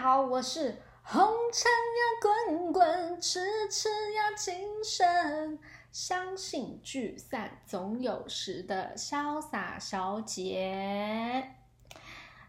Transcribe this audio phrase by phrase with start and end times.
[0.00, 1.20] 好，我是红
[1.52, 5.58] 尘呀滚滚，痴痴呀情深，
[5.90, 11.52] 相信聚散总有时的潇洒小姐。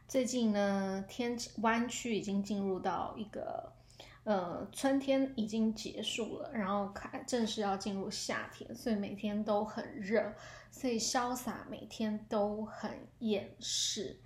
[0.08, 3.74] 最近呢，天气湾区已经进入到一个
[4.26, 10.36] 呃春天已经结束了，然后开正式要进入夏天，所以每天都很热，
[10.70, 14.20] 所以潇洒每天都很厌世。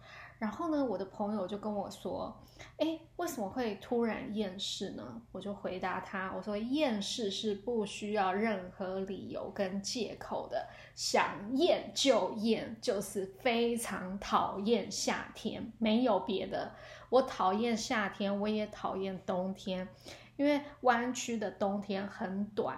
[0.43, 2.37] 然后呢，我的朋友就跟我说
[2.77, 16.73] ：“哎，为什么会突然厌世呢？”我就回答他：“我说厌世是不需要任何理由跟借口的，想厌就厌，就是非常讨厌夏天，没有别的。
[17.07, 19.87] 我讨厌夏天，我也讨厌冬天，
[20.35, 22.77] 因为湾区的冬天很短，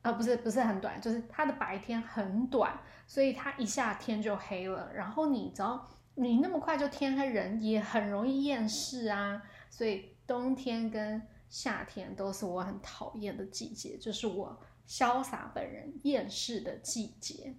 [0.00, 4.90] 啊，不是不是很短，就是它的白天很短，所以它一下天就黑了。
[4.94, 9.42] 然后你只要你那么快就天黑，人也很容易厌世啊。
[9.70, 17.54] 所以冬天跟夏天都是我很讨厌的季节，就是我潇洒本人厌世的季节。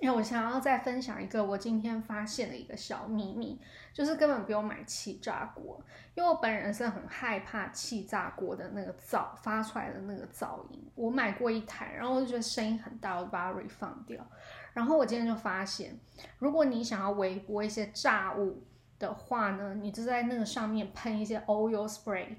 [0.00, 3.60] 因为我想要再分享一个我今天发现的一个小秘密，
[3.92, 5.82] 就是根本不用买气炸锅，
[6.14, 10.88] 因为我本人是很害怕气炸锅的那个噪发出来的那个噪音。
[10.94, 14.24] 我买过一台，然后我就觉得声音很大，我就把它 refund 掉。
[14.72, 15.98] 然后我今天就发现，
[16.38, 18.62] 如果你想要微波一些炸物
[19.00, 22.36] 的话呢，你就在那个上面喷一些 oil spray，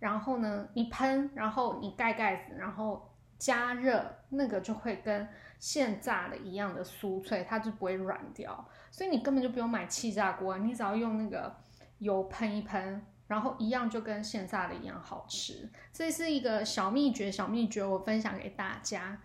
[0.00, 8.68] 然后呢，你喷，然后你盖盖子，然后加热，那个就会跟现炸的一样的酥脆，它就不会软掉。
[8.90, 11.54] 所以你根本就不用买气炸锅，你只要用那个
[11.98, 15.68] 油喷一喷，然后一样就跟现炸的一样好吃。
[15.92, 19.20] 这是一个小秘诀，小秘诀我分享给大家。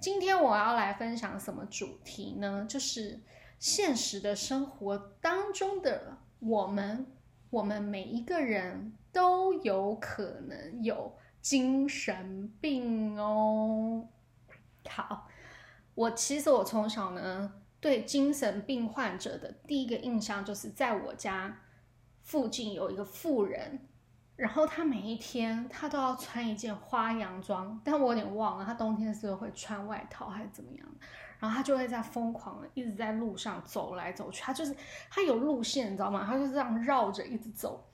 [0.00, 2.66] 今天我要来分享什么主题呢？
[2.68, 3.20] 就是
[3.58, 7.06] 现实的生活当中的我们，
[7.48, 14.06] 我们每一个人都有可能有精神病哦。
[14.86, 15.28] 好，
[15.94, 21.60] 我其实我从小呢，对精神病患者的第一个印象就是在我家
[22.22, 23.80] 附近有一个妇人。
[24.36, 30.84] 然后他每一天他都要穿一件花洋装，但我有点忘了，他冬天是不是会穿外套还是怎么样？
[31.38, 34.74] 然后他就会在疯狂的一直在路上走来走去，他就是
[35.08, 36.26] 他有路线，你知道吗？
[36.26, 37.84] 他就这样绕着一直走。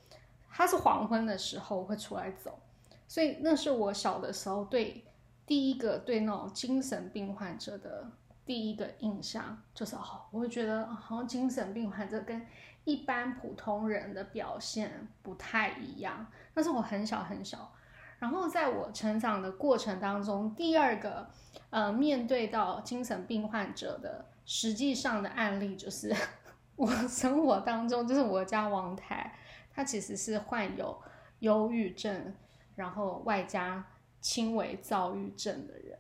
[0.49, 2.59] 他是黄昏的时候会出来走，
[3.07, 5.05] 所以那是我小的时候对
[5.51, 8.09] 第一个对那种精神病患者的
[8.47, 12.47] 第一个印象，就是哦，我会觉得好像精神病患者跟。
[12.85, 17.71] 一般普通人的表现不太一样，但是我很小很小，
[18.19, 21.29] 然后在我成长的过程当中，第二个
[21.69, 26.15] 呃面对到精神病患者的实际上的案例，就是
[26.77, 29.39] 我生活当中就是我家王太，
[29.75, 30.99] 他其实是患有
[31.41, 32.35] 忧郁症，
[32.77, 33.85] 然后外加
[34.21, 35.99] 轻微躁郁症的人，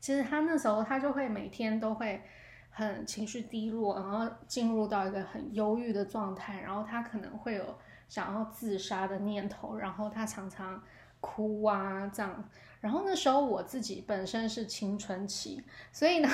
[0.00, 2.22] 其实他那时候他就会每天都会。
[2.76, 7.78] 很情绪低落，然后进入到一个很忧郁的状态，然后他可能会有
[8.08, 10.82] 想要自杀的念头，然后他常常
[11.20, 12.50] 哭啊这样。
[12.80, 15.62] 然后那时候我自己本身是青春期，
[15.92, 16.28] 所以呢，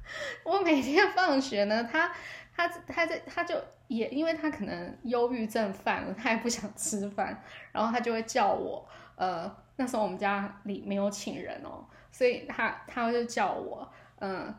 [0.44, 2.12] 我每天放学呢，他
[2.54, 3.54] 他他在他就
[3.88, 13.90] 也因为他可能忧郁症犯了，他也不想吃饭，然后他就会叫我，呃，那时候我们家里没有请人哦，所以他他就叫我，
[14.20, 14.54] 嗯。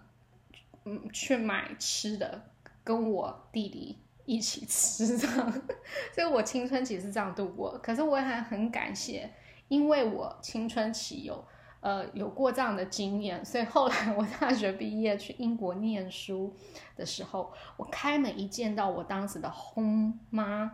[0.90, 2.44] 嗯，去买吃的，
[2.82, 5.52] 跟我弟弟一起吃这样，
[6.16, 7.78] 所以我青春期是这样度过。
[7.84, 9.30] 可是我还很感谢，
[9.68, 11.44] 因为我青春期有
[11.82, 16.56] 呃有过这样的经验，所以后来我大学毕业去英国念书
[16.96, 20.72] 的时候，我开门一见到我当时的轰妈，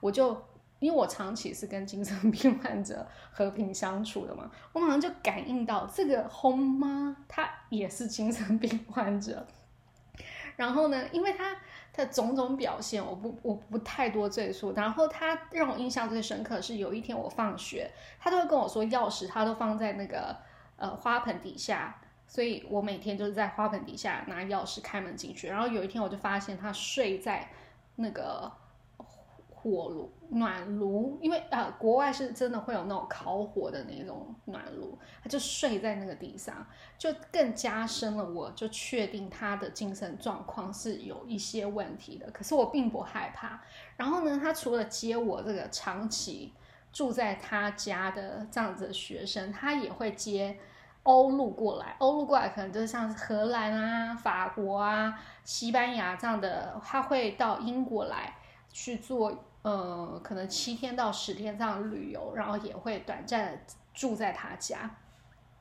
[0.00, 0.44] 我就
[0.78, 9.46] 因为我长期是跟精神病患者和平相处的嘛，我马上就感应到这个轰妈她也是精神病患者。
[10.54, 11.56] 然后呢，因为她
[11.94, 14.74] 的种种表现，我不我不太多赘述。
[14.74, 17.90] 然后她让我印象最深刻是有一天我放学，
[18.20, 20.36] 她都会跟我说钥匙她都放在那个
[20.76, 25.48] 呃花盆底下，所以我每天就是在花盆底下拿钥匙开门进去。
[25.48, 27.48] 然后有一天我就发现她睡在
[27.94, 28.52] 那个。
[29.66, 36.64] 火炉暖炉，因为啊，国外是真的会有那种烤火的那种暖炉，他就睡在那个地上，
[36.96, 42.30] 就更加深了，我就确定他的精神状况是有一些问题的。
[42.30, 43.60] 可是我并不害怕。
[43.96, 46.52] 然后呢，他除了接我这个长期
[46.92, 50.56] 住在他家的这样子的学生，他也会接
[51.02, 51.96] 欧陆过来。
[51.98, 58.36] 欧陆过来可能就是像荷兰啊、法国啊、西班牙这样的，他会到英国来
[58.70, 59.42] 去做。
[59.66, 63.60] 呃，可能七天到十天这样旅游，然后也会短暂
[63.92, 64.88] 住在他家，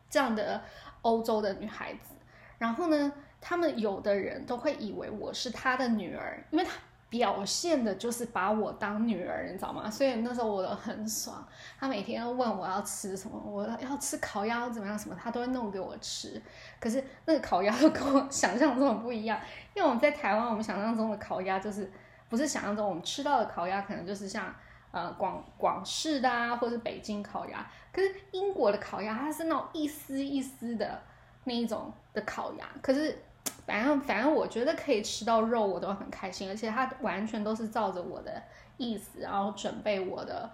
[0.07, 0.61] 这样的
[1.01, 2.13] 欧洲的女孩子。
[2.59, 3.11] 然后呢，
[3.41, 6.73] 他们有的人都会以为我是他的女儿，因为他
[7.09, 9.89] 表现的就是把我当女儿，你知道吗？
[9.89, 11.43] 所以那时候我很爽。
[11.79, 16.39] 他每天问我要吃什么，我要吃烤鸭怎么样什么，他都会弄给我吃。
[16.79, 19.39] 可是那个烤鸭跟我想象中的不一样，
[19.73, 21.91] 因为我们在台湾，我们想象中的烤鸭就是。
[22.29, 24.53] 不是想象中我们吃到的烤鸭，可能就是像
[24.91, 27.65] 呃广广式的啊，或者是北京烤鸭。
[27.91, 31.01] 可是英国的烤鸭，它是那种一丝一丝的
[31.45, 32.65] 那一种的烤鸭。
[32.81, 33.17] 可是
[33.65, 36.49] 反正反正我觉得可以吃到肉，我都很开心。
[36.49, 38.41] 而且它完全都是照着我的
[38.77, 40.49] 意思，然后准备我的。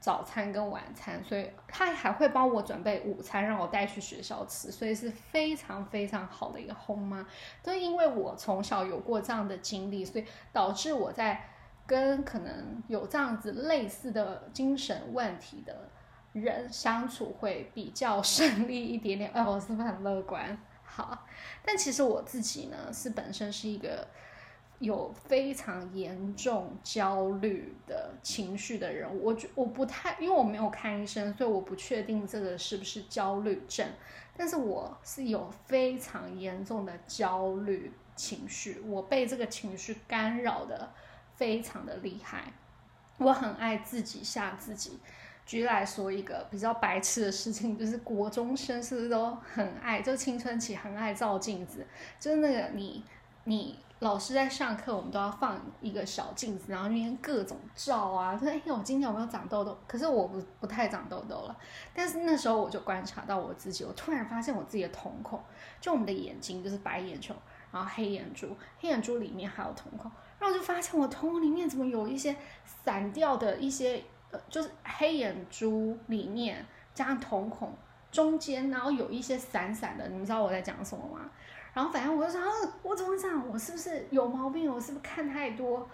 [0.00, 7.26] 早餐跟晚餐，所以他还会帮我准备午餐，让我带去学校吃，所以是非常非常好的一个后妈。
[7.62, 11.50] 都因为我从小有过这样的经历，所以导致我在
[11.86, 15.90] 跟可能有这样子类似的精神问题的
[16.32, 19.30] 人相处会比较顺利一点点。
[19.32, 20.58] 哎，我是不是很乐观？
[20.82, 21.26] 好，
[21.62, 24.08] 但其实我自己呢，是本身是一个。
[24.80, 33.86] 有非常严重焦虑的情绪的人，我觉我不太，因为我没有看医生，所以我不确定这个是不是焦虑症。
[34.38, 40.90] 但是我是有非常严重的焦虑情绪，我被这个情绪干扰的
[41.36, 42.50] 非常的厉害。
[43.18, 44.98] 我很爱自己吓自己。
[45.44, 51.86] 举来说，一个比较白痴的事情，就是国中生是不是都很爱，就青春期很爱照镜子，
[52.18, 53.04] 就是那个你
[53.44, 53.78] 你。
[54.00, 61.56] 老师在上课，我们都要放一个小镜子，然后那边各种照啊，说：“哎，我今天有没有长痘痘？”可是我不不太长痘痘了。
[61.94, 65.38] 但是那时候我就观察到我自己，我突然发现我自己的瞳孔，
[65.82, 67.34] 就我们的眼睛就是白眼球，
[67.70, 76.64] 然后黑眼珠，黑眼珠里面还有瞳孔，然后我就发现我瞳孔里面怎么有一些散掉的一些，呃，就是黑眼珠里面
[76.94, 77.76] 加上瞳孔
[78.10, 81.30] 中间，然后有一些散散的，你们知道我在讲什么吗？
[81.72, 82.42] 然后反正我就想，
[82.82, 84.72] 我怎么想，我是不是有毛病？
[84.72, 85.88] 我是不是看太多，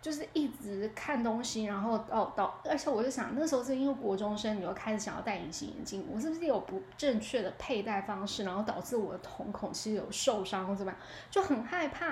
[0.00, 11.00] 就是一直看东西，然后到到，而且我就想，那时候是因为国中生，你又开始想要戴隐形眼镜，我是不是有不正确的佩戴方式，然后导致我的瞳孔其实有受伤怎么样，
[11.30, 12.06] 就很害怕，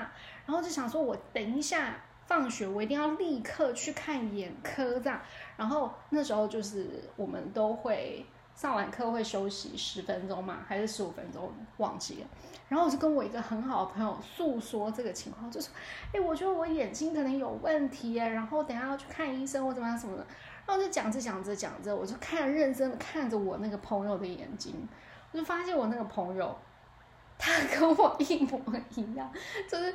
[0.46, 1.94] 然后就想说，我等一下
[2.26, 5.20] 放学，我一定要立刻去看眼科这样。
[5.56, 12.28] 然后那时候就是我们都会上完课会休息十分钟嘛，还是十五分钟，忘记了。
[12.68, 15.70] 然后我就跟我一个很好的朋友诉说这个情况，就说
[16.14, 20.26] ：“哎，我觉得我眼睛可能有问题，然后等下要去看医生或怎么样什么的。”
[20.66, 24.88] 然后就讲着讲着讲着，我就看认真的看着我那个朋友的眼睛，
[25.32, 26.56] 我就发现我那个朋友，
[27.36, 28.58] 他跟我一模
[28.94, 29.30] 一样，
[29.68, 29.92] 就是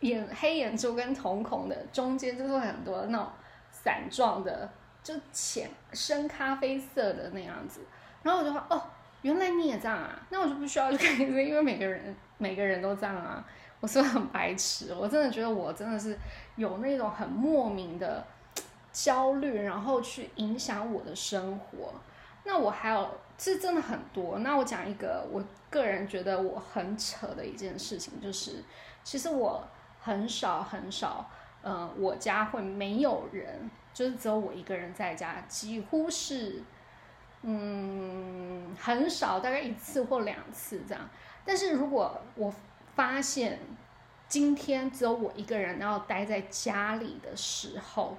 [0.00, 3.28] 眼黑眼珠跟瞳孔的中间就是很多那种
[3.70, 4.66] 散状的，
[5.02, 7.80] 就浅深咖啡色的那样子。
[8.26, 8.82] 然后我就说：“哦。”
[9.22, 10.14] 原来你也这样啊？
[10.30, 13.44] 那我就不需要去看医生，因为每个人每个人都这样啊。
[13.80, 14.94] 我是不是很白痴？
[14.94, 16.16] 我真的觉得我真的是
[16.54, 18.24] 有那种很莫名的
[18.92, 21.92] 焦虑，然后去影响我的生活。
[22.44, 24.38] 那我还有，这真的很多。
[24.40, 28.62] 那我讲一个我个人觉得我很扯的一件事情，就是
[29.02, 29.66] 其实我
[29.98, 31.28] 很少很少，
[31.64, 36.62] 嗯，我家会没有人，就是只有我一个人在家，几乎是。
[37.48, 41.08] 嗯，很少，大概一次或两次这样。
[41.44, 42.52] 但是如果我
[42.96, 43.60] 发现
[44.26, 48.16] 今天只有我一个人要待在家里的时候，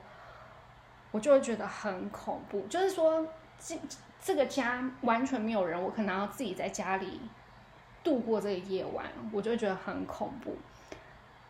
[1.11, 2.65] 我就会觉得很恐怖。
[2.69, 3.27] 就是说，
[3.59, 3.77] 这
[4.23, 7.19] 这个家完全没有人，我可能要自己在家里
[8.05, 10.55] 度过这个夜晚，我就觉得很恐怖。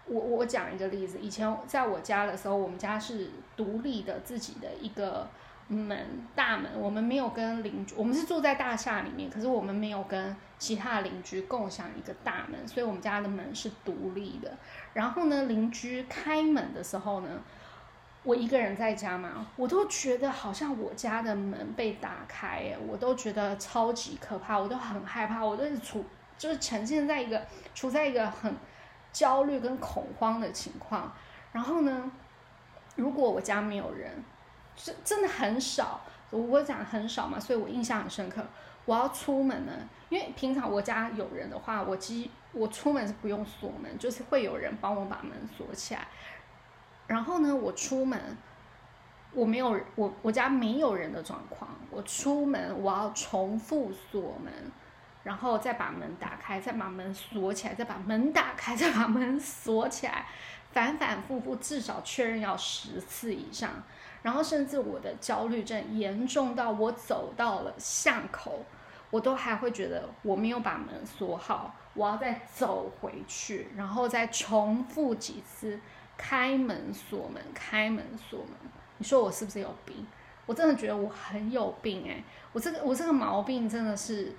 [0.05, 5.27] 我我讲一个例子，以前在我家的时候，我们家是独立的自己的一个。
[5.67, 14.49] 门大门，我们没有跟邻居，我们是住在大厦里面，可是我们没有跟其他的邻居共享一个大门，所以我们家的门是独立的。
[14.93, 17.41] 然后呢，邻居开门的时候呢，
[18.23, 26.05] 我一个人在家嘛，我都觉得好像我家的门被打开，我都觉得超级可怕，我都很害怕，我都是处
[26.37, 27.45] 就是呈现在一个
[27.75, 28.55] 处在一个很
[29.11, 31.11] 焦虑跟恐慌的情况。
[31.51, 32.09] 然后呢，
[32.95, 34.23] 如果我家没有人。
[34.77, 38.45] 是真的很少，我讲很少嘛，所以我印象很深刻。
[38.85, 39.73] 我要出门呢，
[40.07, 46.07] 因为平常我家有人的话，我基我出门是不用锁门，就是会有人帮我把门锁起来。
[47.07, 48.37] 然后呢，我出门
[49.33, 54.53] 我没有我我家没有人的状况，我出门我要重复锁门，
[55.23, 60.25] 然后再把门打开，再把门锁起来，再把门打开，再把门锁起来，
[60.77, 63.81] 反反复复至少确认要十次以上。
[64.21, 68.63] 然后甚至我的焦虑症严重到我走到了巷口，
[69.09, 75.79] 我都还会觉得我没有把门锁好，我要再走回去，然后再重复几次
[76.15, 78.51] 开门锁门，开门锁门。
[78.99, 80.05] 你说我是不是有病？
[80.45, 82.23] 我真的觉得我很有病哎！
[82.53, 84.31] 我这个我这个毛病真的是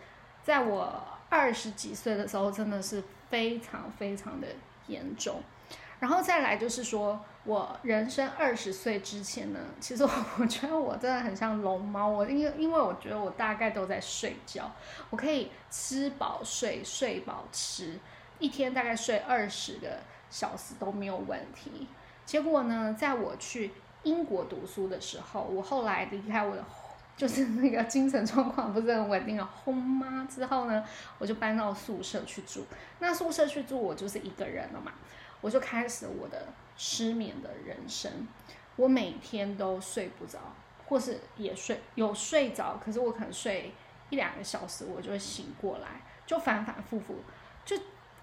[0.45, 4.47] 在我二十几岁的时候，真的是非常非常的
[4.87, 5.43] 严重。
[6.01, 10.05] 然后再来就是说，我人生二十岁之前呢，其实
[10.39, 12.07] 我觉得我真的很像龙猫。
[12.09, 14.71] 我因为因为我觉得我大概都在睡觉，
[15.11, 17.99] 我可以吃饱睡，睡饱吃，
[18.39, 19.99] 一天大概睡二十个
[20.31, 21.89] 小时都没有问题。
[22.25, 23.73] 结果呢，在我去
[24.05, 26.65] 英国读书的时候，我后来离开我的
[27.17, 30.85] 就是那个精神状况不是很稳定的轰妈之后呢，
[31.19, 32.65] 我就搬到宿舍去住。
[33.01, 34.93] 那宿舍去住，我就是一个人了嘛。
[35.41, 38.27] 我就开始我的失眠的人生，
[38.77, 40.39] 我每天都睡不着，
[40.87, 43.73] 或是也睡有睡着，可是我可能睡
[44.11, 47.17] 一两个小时，我就会醒过来，就反反复复，
[47.65, 47.77] 就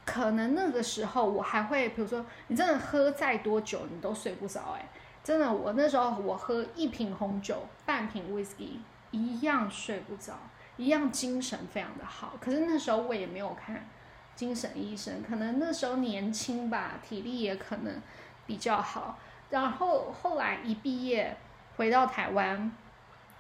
[0.04, 4.90] 可能那个时候我还会，比如说你真的喝再多酒，你都睡不着，哎，
[5.24, 8.80] 真的，我那时候我喝一瓶红酒，半瓶 whisky，
[9.12, 10.34] 一样睡不着，
[10.78, 13.88] 一样精神非常的好，可是那时候我也没有看。
[14.36, 18.02] 精神医生可能那时候年轻吧，体力也可能
[18.46, 19.18] 比较好。
[19.50, 21.38] 然后后来一毕业，
[21.78, 22.72] 回到台湾，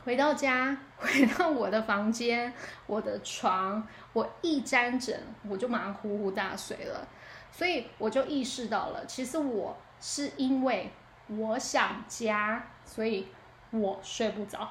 [0.05, 2.53] 回到家，回到我的房间，
[2.85, 7.07] 我的床，我一沾枕，我就马上呼呼大睡了。
[7.51, 10.91] 所以我就意识到了，其实我是因为
[11.27, 13.27] 我想家，所以
[13.71, 14.69] 我睡不着。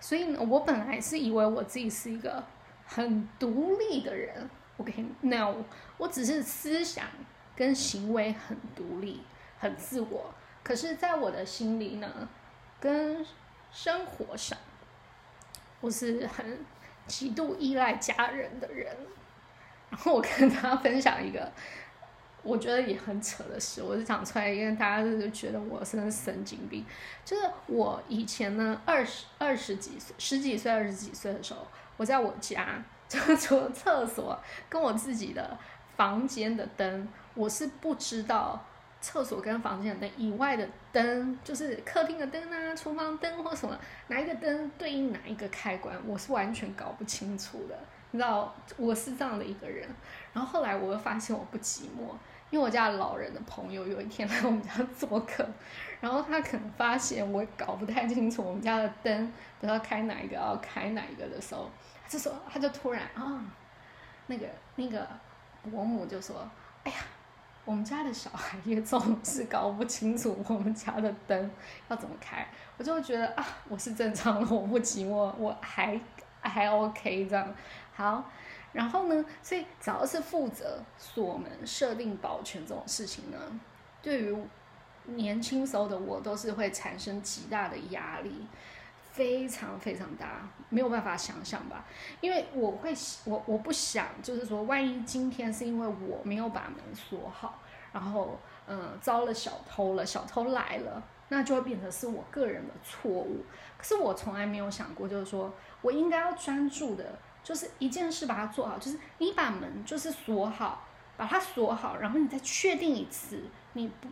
[0.00, 2.44] 所以呢，我本来是以为我自己是一个
[2.84, 4.50] 很独立的人。
[4.78, 5.56] OK，No，
[5.96, 7.04] 我只是思想
[7.56, 9.20] 跟行为很独立、
[9.58, 10.32] 很自我，
[10.62, 12.28] 可是，在我的心里呢，
[12.78, 13.26] 跟
[13.72, 14.56] 生活上，
[15.80, 16.64] 我是很
[17.08, 18.96] 极度依赖家人的人。
[19.90, 21.50] 然后我跟大家分享一个，
[22.44, 26.86] 我觉得也很扯的事，我是讲出来，因为大家就觉得我是神经病。
[27.24, 31.66] 就是我以前呢，二十二十几岁、十几岁、二十几岁的时候，
[31.96, 32.80] 我在我家。
[33.08, 34.38] 就除了厕所
[34.68, 35.56] 跟我自己的
[35.96, 38.62] 房间的灯，我是不知道
[39.00, 43.76] 厕所跟房间的灯以外的灯，就是客厅的灯啊、厨房灯或什么，
[44.08, 47.78] 哪一个灯对应哪一个开关，我是完全搞不清楚的。
[48.10, 49.88] 你知道，我是这样的一个人。
[50.32, 52.12] 然后后来我又发现我不寂寞，
[52.50, 55.46] 因为我家老人的朋友有一天来我们家做客，
[56.00, 61.70] 然后他可能发现我搞不太清楚我们家的灯不知道开哪一个，要开哪一个的时候。
[62.08, 63.44] 这时候他就突然啊，
[64.26, 64.46] 那个
[64.76, 65.06] 那个
[65.70, 66.48] 伯母就说
[66.84, 66.96] ：“哎呀，
[67.64, 71.50] 我们家的小孩也总是搞不清楚我们家的灯
[71.88, 72.48] 要怎么开。”
[72.78, 76.00] 我就会觉得啊，我是正常的，我不寂寞，我还
[76.40, 77.54] 还 OK 这样。
[77.94, 78.24] 好，
[78.72, 83.38] 然后呢，所以只要是负责锁门、设定保全这种事情呢，
[84.00, 84.36] 对于
[85.04, 88.46] 年轻时候的我都是会产生极大的压力。
[89.18, 91.84] 非常非常大，没有办法想象吧？
[92.20, 92.94] 因为我会，
[93.24, 97.60] 我我不想，就是说，万一今天是因为我没有把门锁好，
[97.92, 103.44] 然后嗯遭了小偷了，小偷来了，那就会变成是我个人的错误。
[103.76, 114.06] 可是我从来没有想过，就是说我应该要专注的，就是一件事把它做好，就是你把门就是锁好，把它锁好，然后你再确定一次，你不。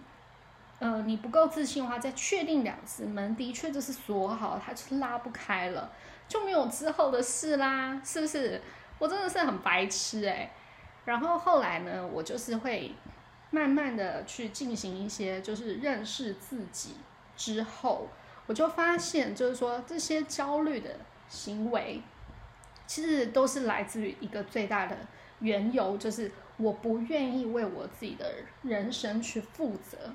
[0.78, 5.90] 呃，你不够自信的话，再确定两次门的确就是锁好，它就拉不开了，
[6.28, 8.60] 就没有之后的事啦，是不是？
[8.98, 10.50] 我真的是很白痴诶。
[11.06, 12.94] 然后后来呢，我就是会
[13.50, 16.96] 慢慢的去进行一些，就是认识自己
[17.36, 18.08] 之后，
[18.46, 20.90] 我就发现，就是说这些焦虑的
[21.28, 22.02] 行为，
[22.86, 24.96] 其实都是来自于一个最大的
[25.38, 30.12] 缘由，就是我不愿意为我自己的人生去负责。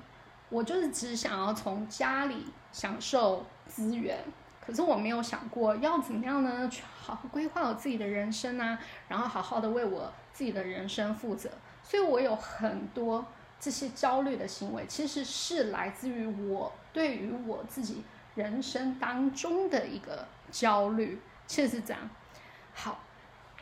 [0.52, 4.18] 我就是只想要从家里享受资源，
[4.60, 6.68] 可是我没有想过要怎么样呢？
[6.68, 8.78] 去好好规划我自己的人生啊，
[9.08, 11.48] 然后好好的为我自己的人生负责。
[11.82, 13.24] 所以我有很多
[13.58, 18.04] 这些焦虑的行为，其实是来自于我对于我自己
[18.34, 22.10] 人生当中的一个焦虑，其实是这样。
[22.74, 23.00] 好，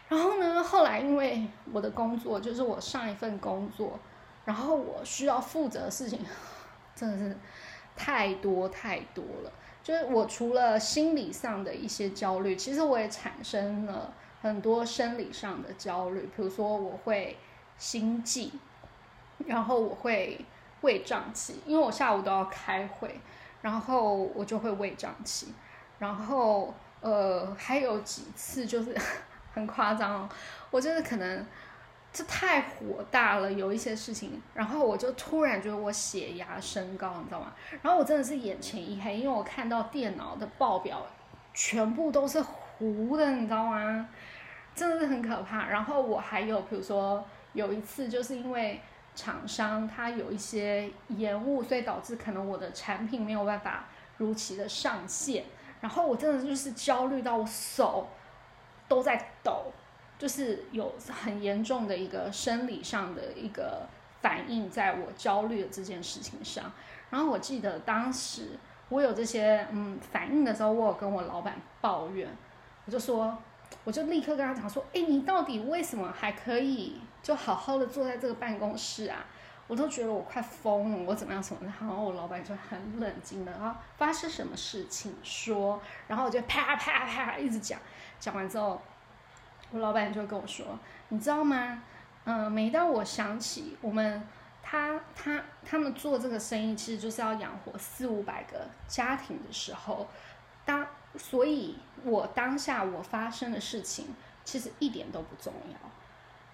[0.08, 3.96] 然后呢，后来因为我的工作就是我上一份工作，
[4.44, 6.18] 然后我需要负责的事情。
[7.00, 7.34] 真的是
[7.96, 9.50] 太多太多了，
[9.82, 17.38] 就是我除了心理上的一些焦虑，其实我也产生了很多生理上的焦虑，比如说我会
[17.78, 18.52] 心悸，
[19.46, 20.44] 然后我会
[20.82, 23.18] 胃胀气，因为我下午都要开会，
[23.62, 25.54] 然后我就会胃胀气，
[25.98, 28.94] 然后呃还有几次就是
[29.54, 30.28] 很夸张，
[30.70, 31.46] 我就是可能
[32.12, 37.52] 这太火大了，有一些事情，然后我就突然觉得我血压升高，你知道吗？
[37.82, 41.06] 然后我真的是眼前一黑，因为我看到电脑的报表
[41.54, 44.08] 全部都是糊的，你知道吗？
[44.74, 45.68] 真的是很可怕。
[45.68, 48.80] 然后我还有比如说有一次就是因为。
[49.12, 53.84] 厂商他有一些延误，所以导致可能我的产品没有办法
[54.16, 55.44] 如期的上线，
[55.80, 58.08] 然后我真的就是焦虑到我手
[58.88, 59.72] 都在抖，
[60.20, 63.88] 就是有很严重的一个生理上的一个
[64.20, 66.70] 反应，在我焦虑的这件事情上。
[67.08, 68.50] 然后我记得当时
[68.90, 72.28] 我有这些嗯反应的时候，我有跟我老板抱怨，
[72.84, 73.34] 我就说，
[73.82, 77.00] 我就立刻跟他讲说，哎，你到底为什么还可以？
[77.22, 79.24] 就好好的坐在这个办公室啊，
[79.68, 81.72] 我都觉得我快疯了，我怎么样什么的。
[81.80, 87.78] 然后我老板就很冷静的啊，发生什么事情说，然后我就啪啪啪一直讲，
[88.18, 88.80] 讲完之后，
[89.72, 90.66] 我老板就跟我说，
[91.08, 91.82] 你知道吗？
[92.24, 94.22] 嗯，每当我想起我们
[94.62, 100.06] 他他他们做这个生意，其实就是要养活四五百个家庭的时候，
[100.64, 100.86] 当
[101.16, 105.76] 所以，我当下我发生的事情，其实一点都不重要。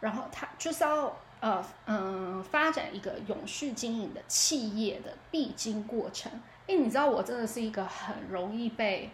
[0.01, 6.31] 然后他就是要呃嗯发展一个永续经营的企业的必经过程。
[6.67, 9.11] 因为，你知道我真的是一个很容易被，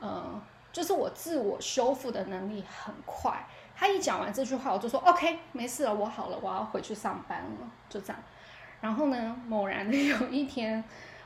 [0.00, 0.40] 嗯，
[0.76, 3.42] 就是我自我修复的能力很快。
[3.74, 8.22] 他一讲完这句话，我就说 OK，没事了，我好了，我要回去上班了，就这样。
[8.82, 10.84] 然后呢，猛然的 有一天，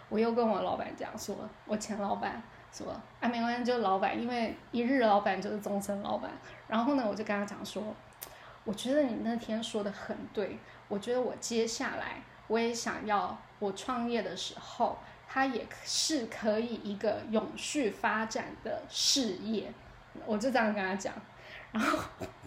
[0.08, 1.34] 我又跟我老板讲说，
[1.66, 2.40] 我前老板
[2.72, 6.30] 说，啊，没关系，就老板，因为一日老板就是终身老板。
[6.68, 7.82] 然后呢，我就跟他讲说。
[8.62, 14.96] 我觉得你那天说的很对，我觉得我接下来我也想要，我创业的时候，
[15.32, 19.72] 它也是可以一个永续发展的事业，
[20.26, 21.14] 我就这样跟他讲。
[21.72, 21.98] 然后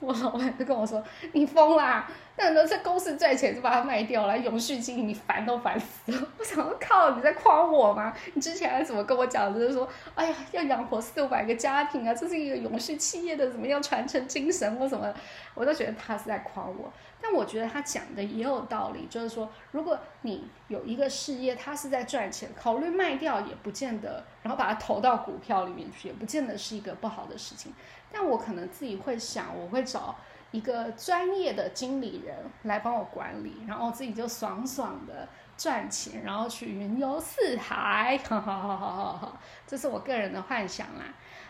[0.01, 2.05] 我老板就跟我说：“你疯啦！
[2.35, 6.27] 但是这公司赚钱就把它卖掉了，永续经营你烦都烦死了。
[6.37, 8.13] ”我想说：“靠，你在夸我吗？
[8.33, 9.53] 你之前还怎么跟我讲？
[9.53, 15.13] 就是说，哎呀，要养活四五百个家庭啊，这是一个永续企业的怎么样传承精神或什么？
[15.53, 16.91] 我都觉得他是在夸我。
[17.21, 27.71] 但我觉得他讲的也有道理，就是说，如果你有一个事业，它是在赚钱，考虑卖掉也不见得，然后把它投到股票里面去，也不见得是一个不好的事情。
[28.13, 30.15] 但我可能自己会想，我会找
[30.51, 39.39] 一个专业的经理人来帮我管理，然后自己就爽爽的赚钱，然后去云游四海， 哈哈哈哈哈！
[39.65, 41.03] 这是我个人的幻想啦。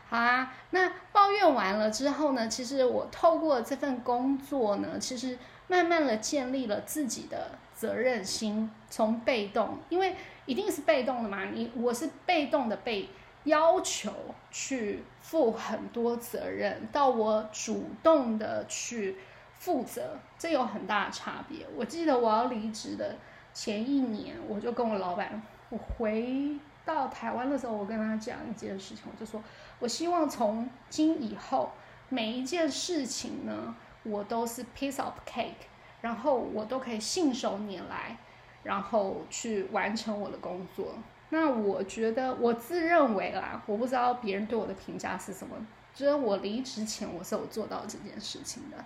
[0.08, 5.38] 好啊，那抱怨完了之后呢，其实我透过这份工作呢，其实。
[5.66, 10.14] 慢慢的建立了自己的责任心，从被动，因为
[10.46, 13.10] 一定是被动的嘛，你我是被动的被
[13.44, 14.12] 要求
[14.52, 19.18] 去负很多责任，到我主动的去
[19.54, 21.66] 负责，这有很大的差别。
[21.76, 23.16] 我记得我要离职的
[23.54, 29.44] 前一年，我就跟我老板，我回到台湾的时候，我跟他讲一件事情，我就说
[29.80, 31.72] 我希望从今以后
[32.10, 33.76] 每一件事情呢。
[34.06, 35.64] 我都是 piece of cake，
[36.02, 38.18] 然后我都可以信手拈来，
[38.62, 40.94] 然后去完成我的工作。
[41.34, 45.56] 那我觉得我自认为啦，我不知道别人对我的评价是什么。
[45.96, 48.78] 觉得我离职前我是有做到这件事情的，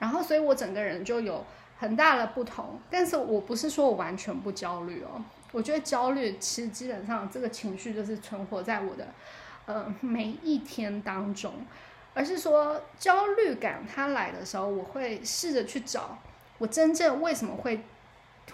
[0.00, 1.46] 然后所以我整个人就有
[1.78, 2.80] 很大的不同。
[2.90, 9.06] 但是我不是说我完全不焦虑哦，我觉得焦虑其实基本上这个情绪就是存活在我的
[9.66, 11.54] 呃每一天当中。
[12.14, 16.18] 而是说焦虑感它来的时候，我会试着去找
[16.58, 17.82] 我真正为什么会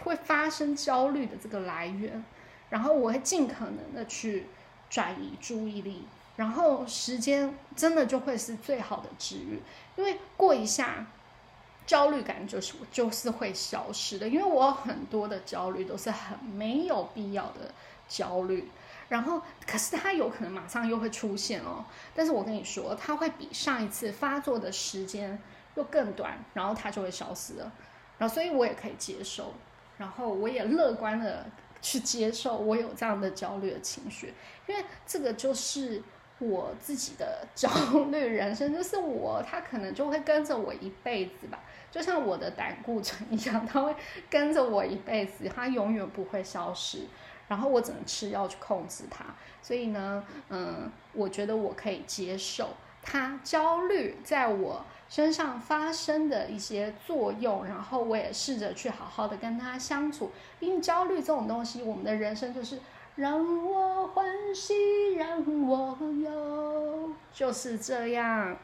[0.05, 2.25] 会发生焦虑的这个来源，
[2.71, 4.47] 然后我会尽可能的去
[4.91, 6.05] 转移注意力，
[6.37, 9.61] 然后时间真的就会是最好的治愈，
[9.97, 11.07] 因为过一下
[11.87, 17.73] 焦虑感就是就是会消失的，因为我很多的焦虑都是很没有必要的
[18.09, 18.71] 焦虑。
[19.09, 21.83] 然后，可是它有可能马上又会出现哦。
[22.15, 25.41] 但是我跟你说，它会比上一次发作的时间
[25.77, 27.73] 又更短，然后它就会消失了。
[28.19, 29.55] 然后，所以我也可以接受，
[29.97, 31.47] 然后我也乐观的
[31.81, 32.57] 去接受。
[32.57, 34.33] 我有这样的焦虑的情绪，
[34.67, 36.03] 因为这个就是
[36.39, 37.69] 我自己的焦
[38.11, 41.61] 虑人生，就是我，他可能就会跟着我一辈子吧，
[41.91, 43.95] 就像我的胆固醇一样，他会
[44.31, 47.07] 跟着我一辈子，他永远不会消失。
[47.49, 49.25] 然后我只能吃药去控制它，
[49.63, 52.69] 所以呢，嗯，我觉得我可以接受。
[53.03, 60.31] 它焦虑在我身上发生的一些作用，然后我也试着去好好的跟他相处。
[60.61, 62.79] 因为焦虑这种东西，我们的人生就是
[63.17, 68.57] 让我欢喜，让我忧，就是这样。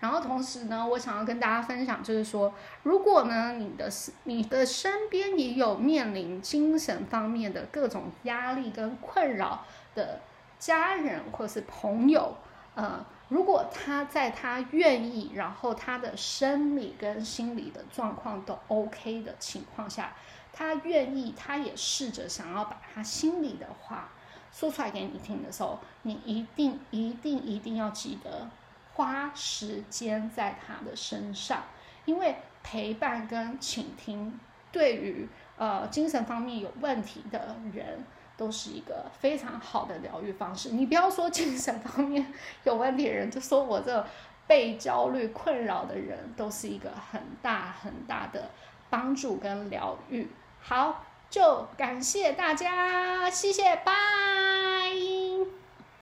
[0.00, 2.52] 然后同时呢，我想要跟大家分享，就是说，
[2.82, 3.88] 如果呢，你的
[4.24, 10.18] 你的身边也有面临精神方面的各种压力跟困扰的
[10.58, 12.34] 家人或是朋友，
[12.74, 20.12] 呃，如果他在他愿意，然后他的生理跟心理的状况都 OK 的情况下。
[20.52, 24.10] 他愿意，他也试着想要把他心里的话
[24.52, 28.50] 说出来给你听的时候，你一定、一定、一定要记得
[28.92, 31.62] 花时间在他的身上，
[32.04, 34.38] 因为陪伴跟倾听
[34.70, 38.04] 对于呃精神方面有问题的人
[38.36, 40.70] 都是一个非常好的疗愈方式。
[40.70, 42.32] 你不要说精神方面
[42.64, 44.04] 有问题的人，就说我这
[44.46, 48.50] 被焦虑困扰的人，都是一个很大很大的
[48.90, 50.28] 帮助跟疗愈。
[50.60, 55.11] 好，就感谢大家，谢谢，拜。